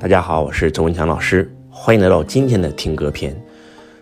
[0.00, 3.38] 大家好，我是周文强老师，欢迎来到今天的听歌篇。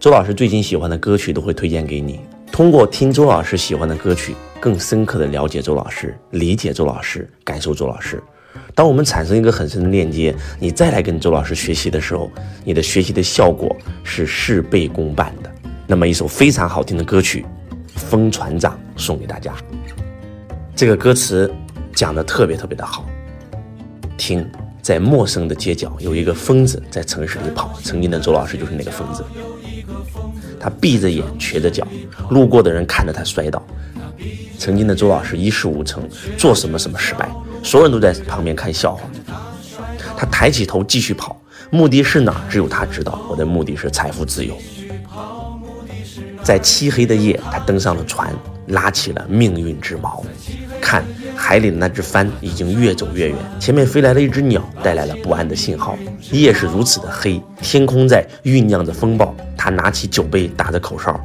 [0.00, 2.18] 周老师最近喜欢的歌曲都会推荐给你，
[2.50, 8.20] 通过听周老师喜欢的歌曲，更深刻的了解周老师，理解周老师，感受周老师。
[8.74, 12.28] 当我们产生一个很深的链接，你再来跟周老师学习的时候，
[12.64, 15.50] 你的学习的效果是事倍功半的。
[15.86, 17.46] 那么一首非常好听的歌曲
[18.00, 19.54] 《风船长》送给大家，
[20.74, 21.48] 这个歌词
[21.94, 23.08] 讲的特别特别的好，
[24.18, 24.44] 听。
[24.84, 27.72] 在陌生的街角，有一个疯子在城市里跑。
[27.82, 29.24] 曾经的周老师就是那个疯子，
[30.60, 31.86] 他闭着眼，瘸着脚，
[32.28, 33.66] 路过的人看着他摔倒。
[34.58, 37.26] 曾经的周老师一事无成，做什么什么失败，
[37.62, 39.08] 所有人都在旁边看笑话。
[40.18, 42.44] 他抬起头继续跑，目的是哪？
[42.50, 43.18] 只有他知道。
[43.30, 44.54] 我的目的是财富自由。
[46.42, 48.30] 在漆黑的夜，他登上了船，
[48.66, 50.22] 拉起了命运之锚。
[50.78, 51.02] 看。
[51.36, 55.96] 海里的那只帆已经越走越远，前面飞来了一只鸟，带来了不安的信号。
[56.30, 59.34] 夜是如此的黑，天空在酝酿着风暴。
[59.56, 61.18] 他拿起酒杯，打着口哨，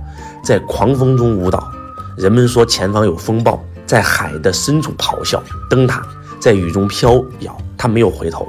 [0.44, 1.72] 在狂风中舞蹈。
[2.18, 5.42] 人们说前方有风暴，在海的深处咆哮。
[5.70, 6.06] 灯塔
[6.40, 8.48] 在雨中飘摇，他没有回头。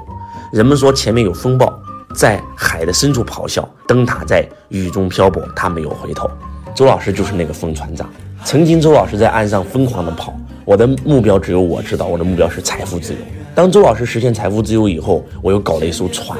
[0.52, 1.72] 人们说前面有风暴，
[2.14, 3.69] 在海的深处咆哮。
[3.86, 6.30] 灯塔在雨中漂泊，他没有回头。
[6.74, 8.08] 周老师就是那个疯船长。
[8.45, 10.33] 曾经，周老师在岸上疯狂地跑。
[10.64, 13.19] 我的目标只有我知道，我的目标是财富自由。
[13.55, 16.39] 当周老师实现财富自由以后，我又搞了一艘船，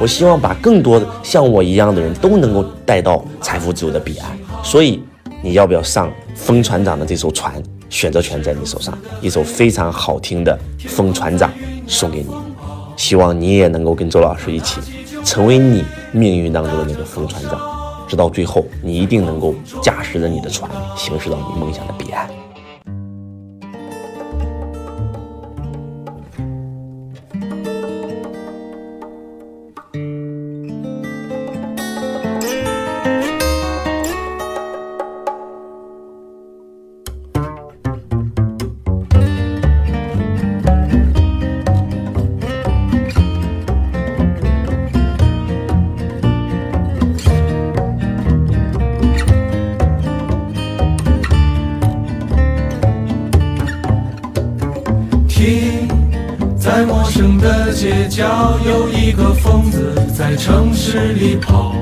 [0.00, 4.36] 我希望把更多的像我一样的人都能够带到财富自由的彼岸。
[4.62, 5.02] 所以，
[5.42, 7.62] 你要不要上风船长的这艘船？
[7.90, 8.96] 选择权在你手上。
[9.22, 11.50] 一首非常好听的《风船长》
[11.86, 12.28] 送给你，
[12.96, 14.78] 希望你也能够跟周老师一起，
[15.24, 15.82] 成为你
[16.12, 17.58] 命运当中的那个风船长。
[18.06, 22.28] 直到最后，你一定能够驾驶着你的船，行驶到你梦想的彼岸。
[56.78, 61.74] 在陌生的街角，有一个疯子在城市里跑。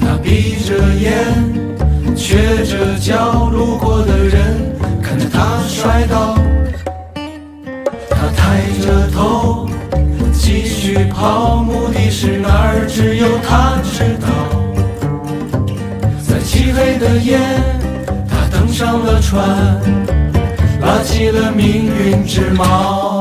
[0.00, 1.14] 他闭着眼，
[2.16, 6.36] 瘸着脚，路过的人看着他摔倒。
[8.10, 9.68] 他抬着头
[10.32, 12.84] 继续跑，目的是哪儿？
[12.88, 14.26] 只有他知道。
[16.26, 17.38] 在漆黑的夜，
[18.28, 19.80] 他登上了船。
[20.80, 23.13] 拉起了命运之锚。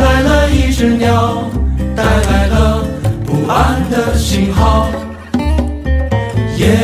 [0.00, 1.44] 来了一只鸟，
[1.94, 2.84] 带来了
[3.26, 4.88] 不安的信号。
[6.56, 6.78] 夜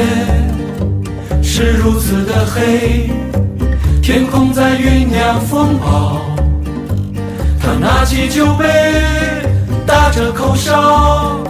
[1.42, 3.10] 是如此的黑，
[4.02, 6.20] 天空在酝酿风暴。
[7.60, 8.66] 他拿起酒杯，
[9.86, 11.40] 打着口哨，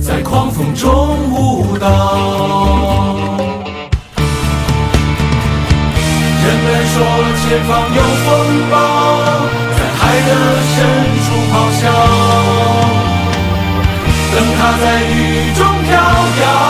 [0.00, 0.90] 在狂风中
[1.30, 3.16] 舞蹈。
[6.44, 6.94] 人们说
[7.40, 8.30] 前方有风
[8.70, 9.71] 暴。
[10.12, 10.30] 爱的
[10.74, 10.76] 深
[11.24, 11.82] 处咆哮
[14.34, 15.90] 等他在雨中飘
[16.42, 16.61] 摇。